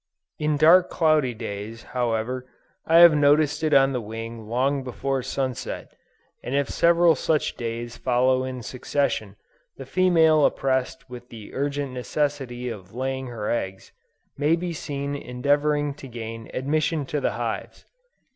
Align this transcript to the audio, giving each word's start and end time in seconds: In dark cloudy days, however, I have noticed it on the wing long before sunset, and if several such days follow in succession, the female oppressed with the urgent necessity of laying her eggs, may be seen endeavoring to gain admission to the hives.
In 0.39 0.57
dark 0.57 0.89
cloudy 0.89 1.35
days, 1.35 1.83
however, 1.93 2.47
I 2.87 2.97
have 3.01 3.13
noticed 3.13 3.61
it 3.63 3.71
on 3.71 3.91
the 3.93 4.01
wing 4.01 4.47
long 4.47 4.81
before 4.83 5.21
sunset, 5.21 5.93
and 6.41 6.55
if 6.55 6.69
several 6.71 7.13
such 7.13 7.55
days 7.55 7.97
follow 7.97 8.43
in 8.43 8.63
succession, 8.63 9.35
the 9.77 9.85
female 9.85 10.43
oppressed 10.43 11.07
with 11.07 11.29
the 11.29 11.53
urgent 11.53 11.91
necessity 11.91 12.67
of 12.67 12.95
laying 12.95 13.27
her 13.27 13.47
eggs, 13.51 13.91
may 14.35 14.55
be 14.55 14.73
seen 14.73 15.15
endeavoring 15.15 15.93
to 15.93 16.07
gain 16.07 16.49
admission 16.51 17.05
to 17.05 17.21
the 17.21 17.33
hives. 17.33 17.85